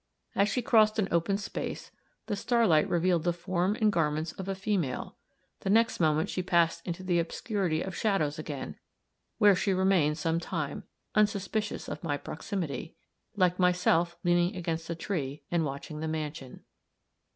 As 0.33 0.49
she 0.49 0.63
crossed 0.63 0.97
an 0.97 1.07
open 1.11 1.37
space, 1.37 1.91
the 2.25 2.35
starlight 2.35 2.89
revealed 2.89 3.23
the 3.23 3.31
form 3.31 3.75
and 3.79 3.91
garments 3.91 4.31
of 4.31 4.47
a 4.47 4.55
female; 4.55 5.15
the 5.59 5.69
next 5.69 5.99
moment 5.99 6.27
she 6.27 6.41
passed 6.41 6.81
into 6.87 7.03
the 7.03 7.19
obscurity 7.19 7.83
of 7.83 7.95
shadows 7.95 8.39
again, 8.39 8.77
where 9.37 9.55
she 9.55 9.75
remained 9.75 10.17
some 10.17 10.39
time, 10.39 10.85
unsuspicious 11.13 11.87
of 11.87 12.03
my 12.03 12.17
proximity, 12.17 12.95
like 13.35 13.59
myself 13.59 14.17
leaning 14.23 14.55
against 14.55 14.89
a 14.89 14.95
tree, 14.95 15.43
and 15.51 15.65
watching 15.65 15.99
the 15.99 16.07
mansion. 16.07 16.63